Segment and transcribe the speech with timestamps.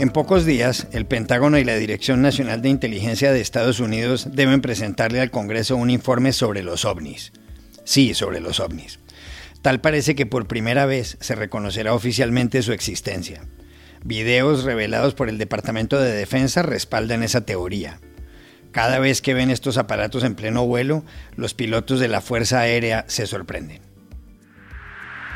[0.00, 4.60] En pocos días, el Pentágono y la Dirección Nacional de Inteligencia de Estados Unidos deben
[4.60, 7.32] presentarle al Congreso un informe sobre los ovnis.
[7.82, 9.00] Sí, sobre los ovnis.
[9.60, 13.42] Tal parece que por primera vez se reconocerá oficialmente su existencia.
[14.04, 17.98] Videos revelados por el Departamento de Defensa respaldan esa teoría.
[18.70, 21.04] Cada vez que ven estos aparatos en pleno vuelo,
[21.34, 23.82] los pilotos de la Fuerza Aérea se sorprenden.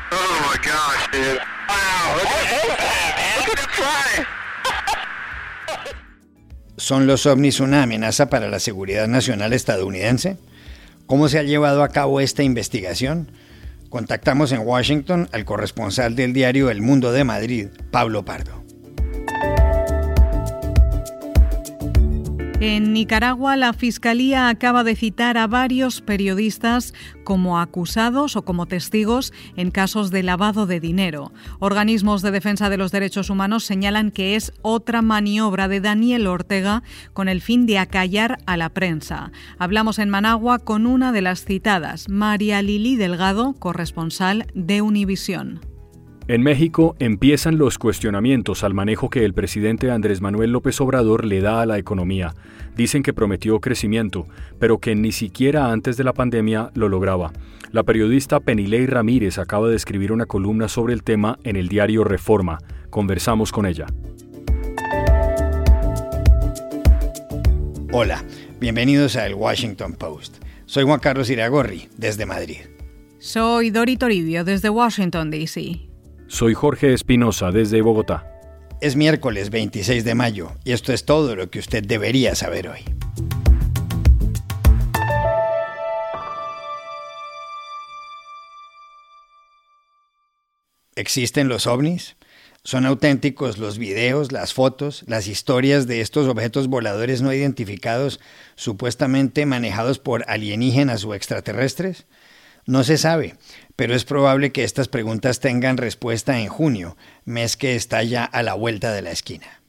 [0.09, 1.41] Oh my gosh, dude.
[1.67, 2.43] Wow, look at,
[6.83, 10.35] ¿Son los ovnis una amenaza para la seguridad nacional estadounidense?
[11.05, 13.31] ¿Cómo se ha llevado a cabo esta investigación?
[13.87, 18.62] Contactamos en Washington al corresponsal del diario El Mundo de Madrid, Pablo Pardo.
[22.65, 26.93] En Nicaragua, la Fiscalía acaba de citar a varios periodistas
[27.25, 31.33] como acusados o como testigos en casos de lavado de dinero.
[31.59, 36.83] Organismos de defensa de los derechos humanos señalan que es otra maniobra de Daniel Ortega
[37.11, 39.33] con el fin de acallar a la prensa.
[39.59, 45.72] Hablamos en Managua con una de las citadas, María Lili Delgado, corresponsal de Univisión.
[46.25, 51.41] En México empiezan los cuestionamientos al manejo que el presidente Andrés Manuel López Obrador le
[51.41, 52.33] da a la economía.
[52.77, 54.25] Dicen que prometió crecimiento,
[54.57, 57.33] pero que ni siquiera antes de la pandemia lo lograba.
[57.73, 62.05] La periodista Penilei Ramírez acaba de escribir una columna sobre el tema en el diario
[62.05, 62.59] Reforma.
[62.89, 63.87] Conversamos con ella.
[67.91, 68.23] Hola,
[68.61, 70.37] bienvenidos a El Washington Post.
[70.67, 72.59] Soy Juan Carlos Iragorri, desde Madrid.
[73.19, 75.92] Soy Dori Toribio, desde Washington, D.C.
[76.33, 78.27] Soy Jorge Espinosa desde Bogotá.
[78.81, 82.79] Es miércoles 26 de mayo y esto es todo lo que usted debería saber hoy.
[90.95, 92.15] ¿Existen los ovnis?
[92.63, 98.19] ¿Son auténticos los videos, las fotos, las historias de estos objetos voladores no identificados
[98.55, 102.07] supuestamente manejados por alienígenas o extraterrestres?
[102.65, 103.35] No se sabe,
[103.75, 108.41] pero es probable que estas preguntas tengan respuesta en junio, mes que está ya a
[108.43, 109.63] la vuelta de la esquina.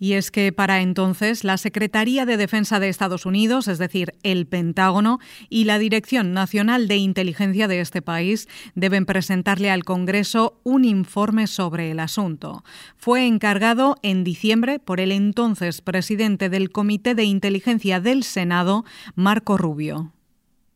[0.00, 4.46] Y es que para entonces la Secretaría de Defensa de Estados Unidos, es decir, el
[4.46, 10.84] Pentágono, y la Dirección Nacional de Inteligencia de este país deben presentarle al Congreso un
[10.84, 12.62] informe sobre el asunto.
[12.96, 18.84] Fue encargado en diciembre por el entonces presidente del Comité de Inteligencia del Senado,
[19.16, 20.12] Marco Rubio.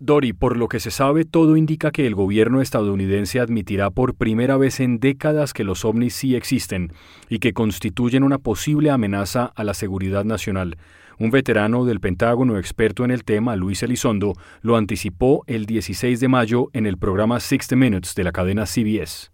[0.05, 4.57] Dori, por lo que se sabe, todo indica que el gobierno estadounidense admitirá por primera
[4.57, 6.93] vez en décadas que los ovnis sí existen
[7.29, 10.77] y que constituyen una posible amenaza a la seguridad nacional.
[11.21, 16.27] Un veterano del Pentágono experto en el tema, Luis Elizondo, lo anticipó el 16 de
[16.27, 19.31] mayo en el programa 60 Minutes de la cadena CBS.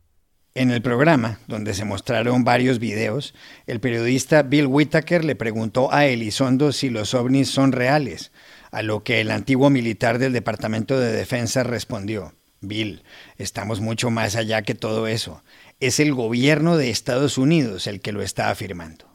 [0.55, 3.35] En el programa, donde se mostraron varios videos,
[3.67, 8.33] el periodista Bill Whitaker le preguntó a Elizondo si los ovnis son reales
[8.71, 13.03] a lo que el antiguo militar del Departamento de Defensa respondió, Bill,
[13.37, 15.43] estamos mucho más allá que todo eso.
[15.81, 19.07] Es el gobierno de Estados Unidos el que lo está afirmando.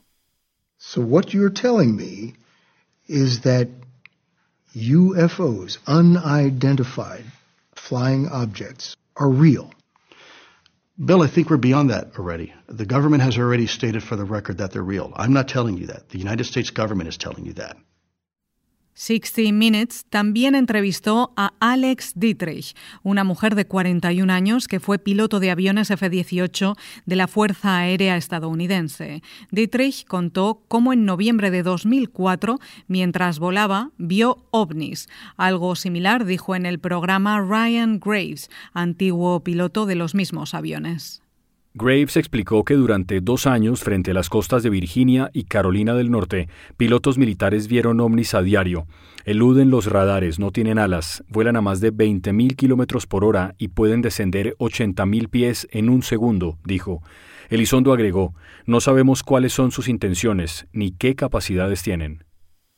[0.78, 2.36] So what you're telling me
[3.08, 3.68] is that
[4.76, 7.26] UFOs, unidentified
[7.76, 9.72] flying objects, are real.
[10.98, 12.54] Bill, I think we're beyond that already.
[12.68, 15.12] The government has already stated for the record that they're real.
[15.16, 16.10] I'm not telling you that.
[16.10, 17.78] The United States government is telling you that.
[18.94, 25.40] 60 Minutes también entrevistó a Alex Dietrich, una mujer de 41 años que fue piloto
[25.40, 29.24] de aviones F-18 de la Fuerza Aérea estadounidense.
[29.52, 35.10] Dietrich contó cómo en noviembre de 2004, mientras volaba, vio ovnis.
[35.38, 41.23] Algo similar dijo en el programa Ryan Graves, antiguo piloto de los mismos aviones.
[41.76, 46.12] Graves explicó que durante dos años, frente a las costas de Virginia y Carolina del
[46.12, 46.48] Norte,
[46.78, 48.86] pilotos militares vieron ovnis a diario.
[49.26, 53.70] Eluden los radares, no tienen alas, vuelan a más de 20.000 kilómetros por hora y
[53.70, 57.02] pueden descender 80.000 pies en un segundo, dijo.
[57.50, 58.36] Elizondo agregó:
[58.68, 62.24] No sabemos cuáles son sus intenciones ni qué capacidades tienen.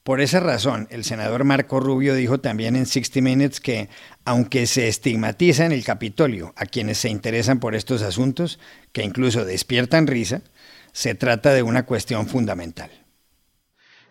[0.06, 3.90] Por esa razón, el senador Marco Rubio dijo también en 60 Minutes que,
[4.24, 8.60] aunque se estigmatiza en el Capitolio a quienes se interesan por estos asuntos,
[8.92, 10.44] que incluso despiertan risa,
[10.92, 12.92] se trata de una cuestión fundamental.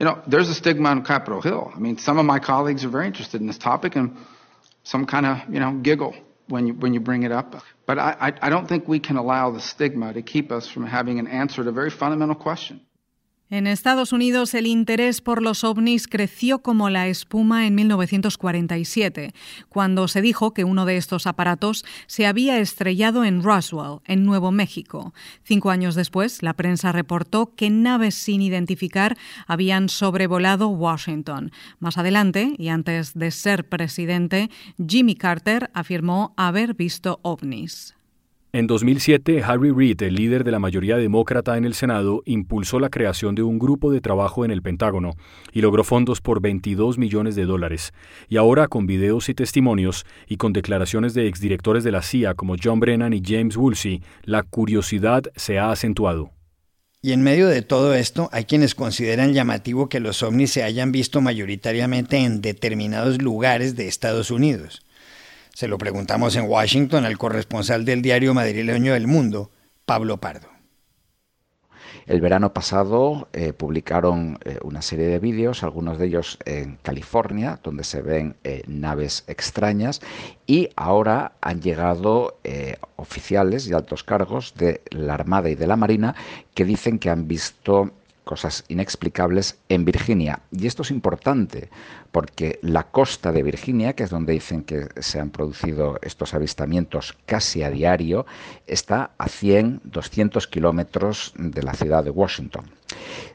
[0.00, 1.73] You know, there's a stigma on Capitol Hill.
[1.76, 4.17] I mean, some of my colleagues are very interested in this topic and
[4.82, 6.12] some kind of, you know, giggle
[6.49, 7.62] when you, when you bring it up.
[7.87, 10.87] But I, I, I don't think we can allow the stigma to keep us from
[10.87, 12.81] having an answer to a very fundamental question.
[13.54, 19.32] En Estados Unidos el interés por los ovnis creció como la espuma en 1947,
[19.68, 24.50] cuando se dijo que uno de estos aparatos se había estrellado en Roswell, en Nuevo
[24.50, 25.14] México.
[25.44, 29.16] Cinco años después, la prensa reportó que naves sin identificar
[29.46, 31.52] habían sobrevolado Washington.
[31.78, 34.50] Más adelante, y antes de ser presidente,
[34.84, 37.94] Jimmy Carter afirmó haber visto ovnis.
[38.54, 42.88] En 2007, Harry Reid, el líder de la mayoría demócrata en el Senado, impulsó la
[42.88, 45.16] creación de un grupo de trabajo en el Pentágono
[45.52, 47.92] y logró fondos por 22 millones de dólares.
[48.28, 52.54] Y ahora, con videos y testimonios y con declaraciones de exdirectores de la CIA como
[52.62, 56.30] John Brennan y James Woolsey, la curiosidad se ha acentuado.
[57.02, 60.92] Y en medio de todo esto, hay quienes consideran llamativo que los ovnis se hayan
[60.92, 64.83] visto mayoritariamente en determinados lugares de Estados Unidos.
[65.54, 69.52] Se lo preguntamos en Washington al corresponsal del diario madrileño El Mundo,
[69.84, 70.48] Pablo Pardo.
[72.06, 77.60] El verano pasado eh, publicaron eh, una serie de vídeos, algunos de ellos en California,
[77.62, 80.00] donde se ven eh, naves extrañas,
[80.44, 82.40] y ahora han llegado
[82.96, 86.16] oficiales y altos cargos de la Armada y de la Marina
[86.52, 87.92] que dicen que han visto
[88.25, 90.41] cosas inexplicables en Virginia.
[90.50, 91.69] Y esto es importante
[92.11, 97.17] porque la costa de Virginia, que es donde dicen que se han producido estos avistamientos
[97.26, 98.26] casi a diario,
[98.67, 102.65] está a 100, 200 kilómetros de la ciudad de Washington.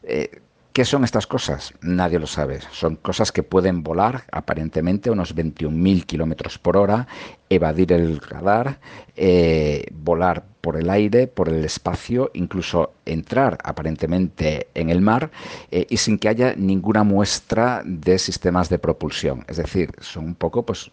[0.04, 0.42] Eh,
[0.74, 1.74] ¿Qué son estas cosas?
[1.82, 2.60] Nadie lo sabe.
[2.72, 7.08] Son cosas que pueden volar aparentemente a unos 21.000 kilómetros por hora,
[7.50, 8.80] evadir el radar,
[9.16, 15.32] eh, volar por el aire, por el espacio, incluso entrar aparentemente en el mar
[15.72, 19.46] eh, y sin que haya ninguna muestra de sistemas de propulsión.
[19.48, 20.92] Es decir, son un poco pues,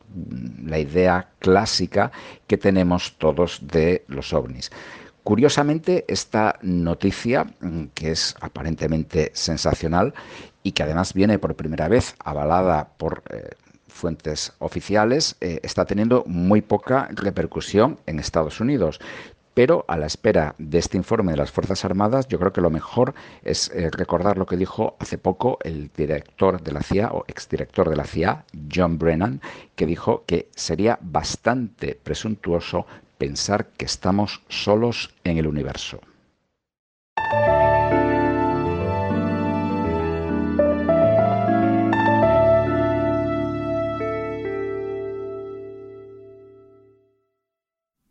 [0.64, 2.11] la idea clásica
[2.46, 4.70] que tenemos todos de los ovnis.
[5.26, 10.14] Curiosamente, esta noticia, mm, que es aparentemente sensacional
[10.62, 13.50] y que además viene por primera vez avalada por eh,
[13.88, 19.00] fuentes oficiales, eh, está teniendo muy poca repercusión en Estados Unidos.
[19.52, 22.70] Pero a la espera de este informe de las Fuerzas Armadas, yo creo que lo
[22.70, 23.12] mejor
[23.43, 27.88] es eh, recordar lo que dijo hace poco el director de la CIA o exdirector
[27.88, 29.40] de la CIA, John Brennan,
[29.75, 32.87] que dijo que sería bastante presuntuoso
[33.19, 36.01] pensar que estamos solos en el universo.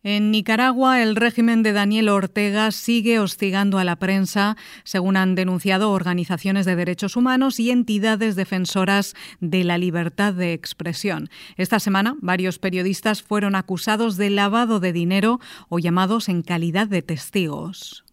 [0.07, 5.89] En Nicaragua, el régimen de Daniel Ortega sigue hostigando a la prensa, según han denunciado
[5.89, 11.31] organizaciones de derechos humanos y entidades defensoras de la libertad de expresión.
[11.57, 17.01] Esta semana, varios periodistas fueron acusados de lavado de dinero o llamados en calidad de
[17.01, 18.04] testigos.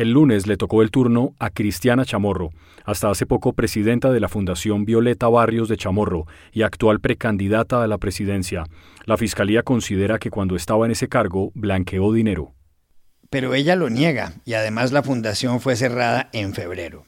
[0.00, 2.52] El lunes le tocó el turno a Cristiana Chamorro,
[2.86, 6.24] hasta hace poco presidenta de la Fundación Violeta Barrios de Chamorro
[6.54, 8.64] y actual precandidata a la presidencia.
[9.04, 12.54] La Fiscalía considera que cuando estaba en ese cargo blanqueó dinero.
[13.28, 17.04] Pero ella lo niega y además la fundación fue cerrada en febrero.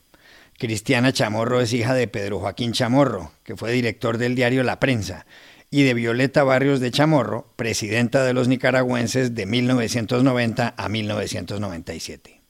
[0.59, 5.25] Cristiana Chamorro es hija de Pedro Joaquín Chamorro, que fue director del diario La Prensa,
[5.71, 12.42] y de Violeta Barrios de Chamorro, presidenta de los nicaragüenses de 1990 a 1997.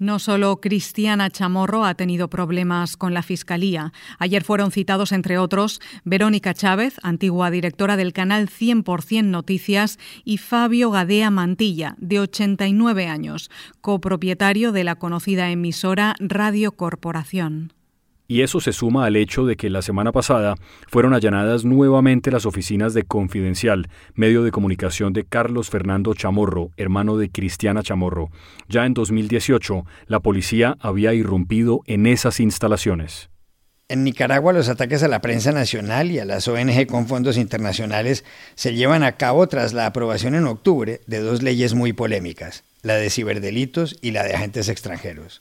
[0.00, 3.92] No solo Cristiana Chamorro ha tenido problemas con la Fiscalía.
[4.20, 10.92] Ayer fueron citados, entre otros, Verónica Chávez, antigua directora del canal 100% Noticias, y Fabio
[10.92, 13.50] Gadea Mantilla, de 89 años,
[13.80, 17.72] copropietario de la conocida emisora Radio Corporación.
[18.30, 20.54] Y eso se suma al hecho de que la semana pasada
[20.86, 27.16] fueron allanadas nuevamente las oficinas de Confidencial, medio de comunicación de Carlos Fernando Chamorro, hermano
[27.16, 28.28] de Cristiana Chamorro.
[28.68, 33.30] Ya en 2018, la policía había irrumpido en esas instalaciones.
[33.88, 38.26] En Nicaragua los ataques a la prensa nacional y a las ONG con fondos internacionales
[38.56, 42.96] se llevan a cabo tras la aprobación en octubre de dos leyes muy polémicas, la
[42.96, 45.40] de ciberdelitos y la de agentes extranjeros.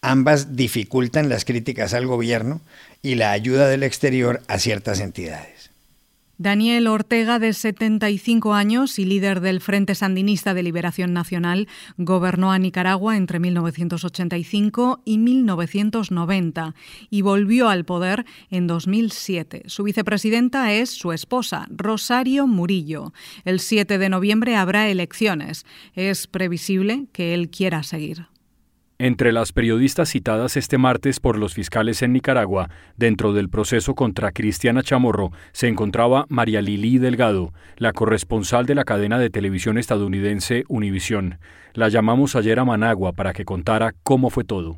[0.00, 2.60] Ambas dificultan las críticas al gobierno
[3.02, 5.72] y la ayuda del exterior a ciertas entidades.
[6.42, 12.58] Daniel Ortega, de 75 años y líder del Frente Sandinista de Liberación Nacional, gobernó a
[12.58, 16.74] Nicaragua entre 1985 y 1990
[17.10, 19.64] y volvió al poder en 2007.
[19.66, 23.12] Su vicepresidenta es su esposa, Rosario Murillo.
[23.44, 25.64] El 7 de noviembre habrá elecciones.
[25.94, 28.31] Es previsible que él quiera seguir.
[29.04, 34.30] Entre las periodistas citadas este martes por los fiscales en Nicaragua, dentro del proceso contra
[34.30, 40.62] Cristiana Chamorro, se encontraba María Lili Delgado, la corresponsal de la cadena de televisión estadounidense
[40.68, 41.40] Univisión.
[41.74, 44.76] La llamamos ayer a Managua para que contara cómo fue todo.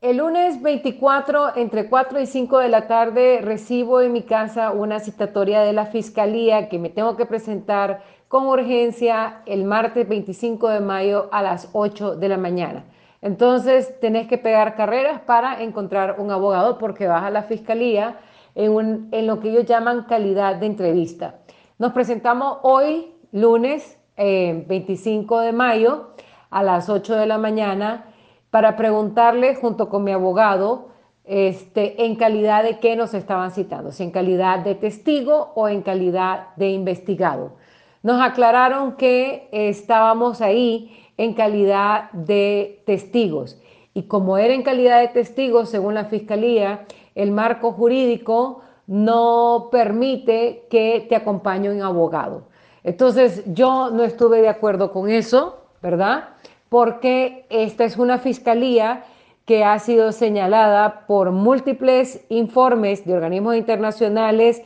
[0.00, 4.98] El lunes 24, entre 4 y 5 de la tarde, recibo en mi casa una
[4.98, 10.80] citatoria de la Fiscalía que me tengo que presentar con urgencia el martes 25 de
[10.80, 12.84] mayo a las 8 de la mañana.
[13.22, 18.18] Entonces, tenés que pegar carreras para encontrar un abogado porque vas a la Fiscalía
[18.54, 21.36] en, en lo que ellos llaman calidad de entrevista.
[21.78, 26.10] Nos presentamos hoy, lunes 25 eh, de mayo,
[26.50, 28.06] a las 8 de la mañana
[28.50, 30.88] para preguntarle junto con mi abogado
[31.24, 35.82] este, en calidad de qué nos estaban citando, si en calidad de testigo o en
[35.82, 37.56] calidad de investigado.
[38.02, 43.60] Nos aclararon que estábamos ahí en calidad de testigos
[43.94, 50.66] y como era en calidad de testigos, según la Fiscalía, el marco jurídico no permite
[50.70, 52.48] que te acompañe un abogado.
[52.84, 56.36] Entonces yo no estuve de acuerdo con eso, ¿verdad?
[56.68, 59.04] porque esta es una fiscalía
[59.44, 64.62] que ha sido señalada por múltiples informes de organismos internacionales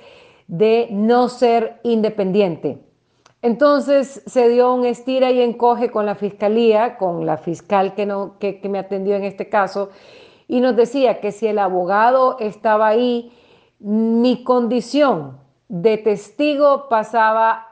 [0.49, 2.79] de no ser independiente.
[3.43, 8.39] Entonces se dio un estira y encoge con la fiscalía, con la fiscal que, no,
[8.39, 9.91] que, me atendió en este caso,
[10.47, 13.33] y nos decía que si el abogado estaba ahí,
[13.79, 17.67] mi condición de testigo pasaba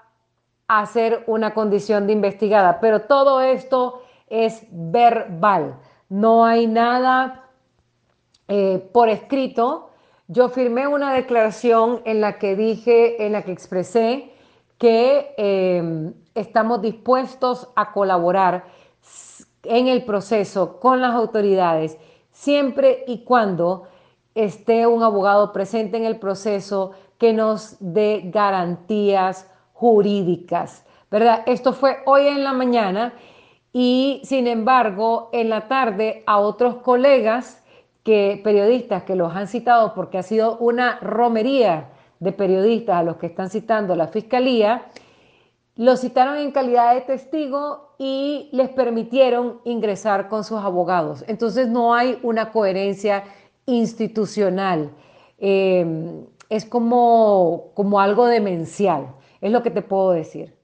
[0.69, 2.81] a ser una condición de investigada.
[2.81, 5.77] Pero todo esto es verbal,
[6.09, 7.51] no hay nada
[8.47, 9.91] eh, por escrito.
[10.29, 14.33] Yo firmé una declaración en la que dije, en la que expresé
[14.79, 18.65] que eh, estamos dispuestos a colaborar
[19.65, 21.99] en el proceso con las autoridades,
[22.31, 23.89] siempre y cuando
[24.35, 31.43] esté un abogado presente en el proceso que nos dé garantías jurídicas, ¿verdad?
[31.47, 33.15] Esto fue hoy en la mañana
[33.73, 37.65] y sin embargo en la tarde a otros colegas
[38.05, 43.17] que periodistas que los han citado porque ha sido una romería de periodistas a los
[43.17, 44.87] que están citando la fiscalía,
[45.77, 51.25] los citaron en calidad de testigo y les permitieron ingresar con sus abogados.
[51.29, 53.25] Entonces no hay una coherencia
[53.67, 54.91] institucional.
[55.39, 60.58] Eh, es como, como algo demencial, es lo que te puedo decir.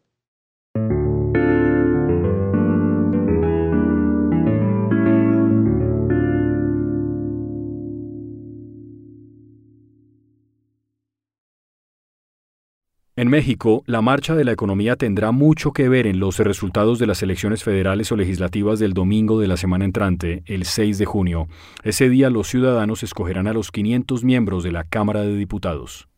[13.16, 17.06] En México, la marcha de la economía tendrá mucho que ver en los resultados de
[17.06, 21.46] las elecciones federales o legislativas del domingo de la semana entrante, el 6 de junio.
[21.84, 26.08] Ese día los ciudadanos escogerán a los 500 miembros de la Cámara de Diputados.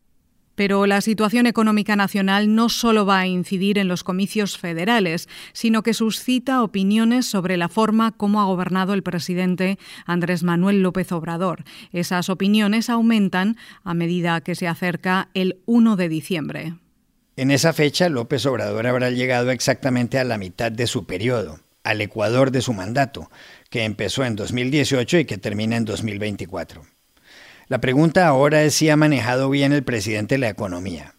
[0.54, 5.82] Pero la situación económica nacional no solo va a incidir en los comicios federales, sino
[5.82, 11.64] que suscita opiniones sobre la forma como ha gobernado el presidente Andrés Manuel López Obrador.
[11.92, 16.74] Esas opiniones aumentan a medida que se acerca el 1 de diciembre.
[17.38, 22.00] En esa fecha, López Obrador habrá llegado exactamente a la mitad de su periodo, al
[22.00, 23.30] ecuador de su mandato,
[23.68, 26.86] que empezó en 2018 y que termina en 2024.
[27.68, 31.14] La pregunta ahora es si ha manejado bien el presidente la economía.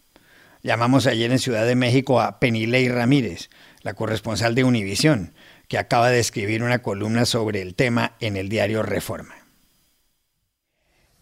[0.64, 3.48] Llamamos ayer en Ciudad de México a Penilei Ramírez,
[3.82, 5.34] la corresponsal de Univisión,
[5.68, 9.36] que acaba de escribir una columna sobre el tema en el diario Reforma.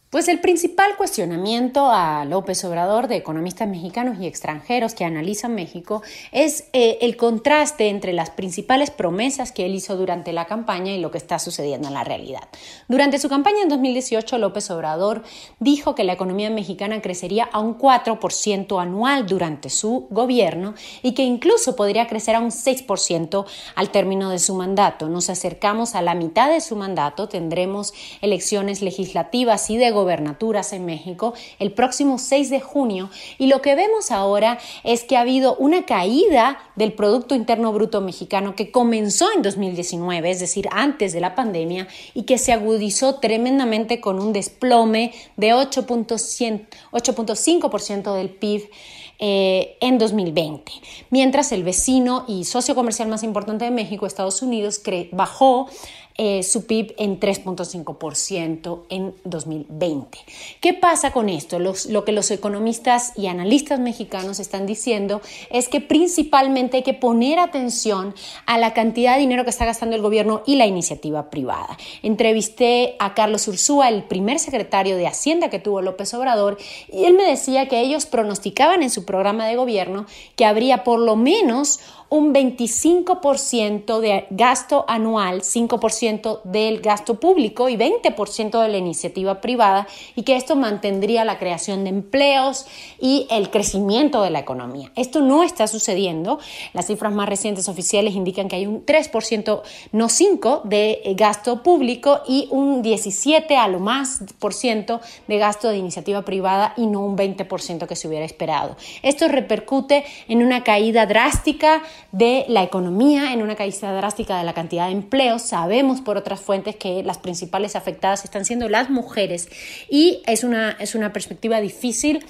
[0.09, 6.01] Pues el principal cuestionamiento a López Obrador de economistas mexicanos y extranjeros que analizan México
[6.31, 11.01] es eh, el contraste entre las principales promesas que él hizo durante la campaña y
[11.01, 12.45] lo que está sucediendo en la realidad.
[12.87, 15.25] Durante su campaña en 2018, López Obrador
[15.59, 21.25] dijo que la economía mexicana crecería a un 4% anual durante su gobierno y que
[21.25, 23.45] incluso podría crecer a un 6%
[23.75, 25.09] al término de su mandato.
[25.09, 30.87] Nos acercamos a la mitad de su mandato, tendremos elecciones legislativas y de gobernaturas en
[30.87, 35.57] México el próximo 6 de junio y lo que vemos ahora es que ha habido
[35.57, 41.21] una caída del Producto Interno Bruto mexicano que comenzó en 2019, es decir, antes de
[41.21, 48.71] la pandemia, y que se agudizó tremendamente con un desplome de 8.5% del PIB.
[49.19, 50.71] Eh, en 2020,
[51.09, 55.71] mientras el vecino y socio comercial más importante de México, Estados Unidos, bajó
[56.19, 60.19] eh, su PIB en 3.5% en 2020.
[60.61, 61.59] ¿Qué pasa con esto?
[61.59, 65.21] lo que los economistas y analistas mexicanos están diciendo
[65.51, 68.15] es que principalmente hay que poner atención
[68.47, 71.77] a la cantidad de dinero que está gastando el gobierno y la iniciativa privada.
[72.03, 76.59] Entrevisté a Carlos Ursúa, el primer secretario de Hacienda que tuvo López Obrador,
[76.93, 80.99] y él me decía que ellos pronosticaban en su programa de gobierno que habría por
[80.99, 88.69] lo menos un 25% de gasto anual, 5% 80% del gasto público y 20% de
[88.69, 92.67] la iniciativa privada y que esto mantendría la creación de empleos
[93.01, 94.91] y el crecimiento de la economía.
[94.97, 96.39] Esto no está sucediendo.
[96.73, 102.21] Las cifras más recientes oficiales indican que hay un 3%, no 5%, de gasto público
[102.27, 107.01] y un 17% a lo más por ciento de gasto de iniciativa privada y no
[107.01, 108.77] un 20% que se hubiera esperado.
[109.03, 114.55] Esto repercute en una caída drástica de la economía, en una caída drástica de la
[114.55, 115.43] cantidad de empleos.
[115.43, 119.49] Sabemos por otras fuentes que las principales afectadas están siendo las mujeres
[119.91, 122.25] y es una, es una perspectiva difícil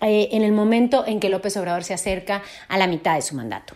[0.00, 3.34] eh, en el momento en que López Obrador se acerca a la mitad de su
[3.34, 3.74] mandato.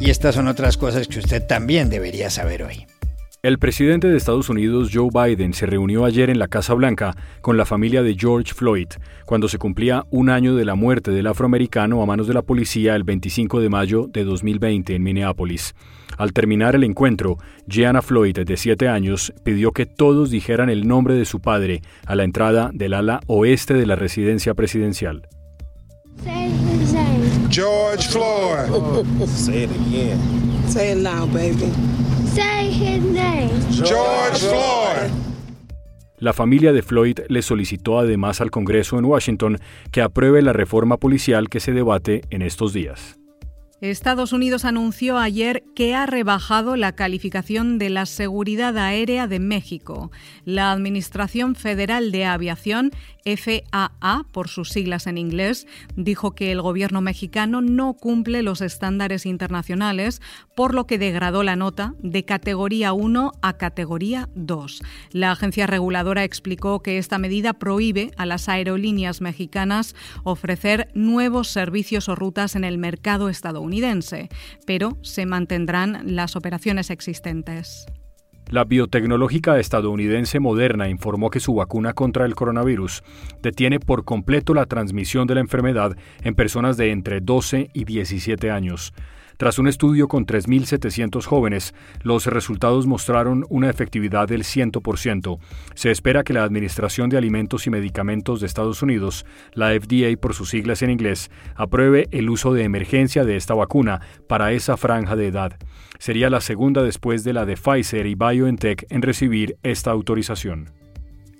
[0.00, 2.86] Y estas son otras cosas que usted también debería saber hoy.
[3.42, 7.56] El presidente de Estados Unidos, Joe Biden, se reunió ayer en la Casa Blanca con
[7.56, 8.88] la familia de George Floyd,
[9.24, 12.94] cuando se cumplía un año de la muerte del afroamericano a manos de la policía
[12.96, 15.74] el 25 de mayo de 2020 en Minneapolis.
[16.18, 21.14] Al terminar el encuentro, Gianna Floyd, de 7 años, pidió que todos dijeran el nombre
[21.14, 25.26] de su padre a la entrada del ala oeste de la residencia presidencial.
[27.48, 29.06] George Floyd.
[29.28, 30.20] Say it again.
[30.68, 31.72] Say it now, baby.
[33.72, 35.10] George Floyd.
[36.18, 39.58] La familia de Floyd le solicitó además al Congreso en Washington
[39.90, 43.19] que apruebe la reforma policial que se debate en estos días.
[43.80, 50.10] Estados Unidos anunció ayer que ha rebajado la calificación de la seguridad aérea de México.
[50.44, 52.90] La Administración Federal de Aviación,
[53.24, 59.24] FAA por sus siglas en inglés, dijo que el gobierno mexicano no cumple los estándares
[59.24, 60.20] internacionales,
[60.54, 64.82] por lo que degradó la nota de categoría 1 a categoría 2.
[65.12, 72.10] La agencia reguladora explicó que esta medida prohíbe a las aerolíneas mexicanas ofrecer nuevos servicios
[72.10, 73.30] o rutas en el mercado
[74.66, 77.86] pero se mantendrán las operaciones existentes.
[78.50, 83.04] La biotecnológica estadounidense Moderna informó que su vacuna contra el coronavirus
[83.42, 88.50] detiene por completo la transmisión de la enfermedad en personas de entre 12 y 17
[88.50, 88.92] años.
[89.40, 91.72] Tras un estudio con 3.700 jóvenes,
[92.02, 95.38] los resultados mostraron una efectividad del 100%.
[95.74, 99.24] Se espera que la Administración de Alimentos y Medicamentos de Estados Unidos,
[99.54, 104.02] la FDA por sus siglas en inglés, apruebe el uso de emergencia de esta vacuna
[104.28, 105.56] para esa franja de edad.
[105.98, 110.68] Sería la segunda después de la de Pfizer y BioNTech en recibir esta autorización.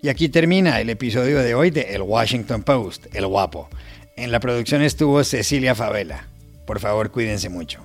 [0.00, 3.68] Y aquí termina el episodio de hoy de El Washington Post, El Guapo.
[4.16, 6.28] En la producción estuvo Cecilia Favela.
[6.64, 7.84] Por favor, cuídense mucho.